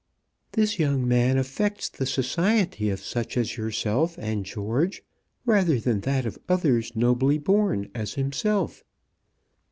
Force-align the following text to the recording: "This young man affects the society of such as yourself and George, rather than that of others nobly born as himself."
"This 0.53 0.79
young 0.79 1.07
man 1.07 1.37
affects 1.37 1.87
the 1.87 2.07
society 2.07 2.89
of 2.89 3.01
such 3.03 3.37
as 3.37 3.55
yourself 3.55 4.17
and 4.17 4.43
George, 4.43 5.03
rather 5.45 5.79
than 5.79 5.99
that 6.01 6.25
of 6.25 6.39
others 6.49 6.95
nobly 6.95 7.37
born 7.37 7.87
as 7.93 8.15
himself." 8.15 8.83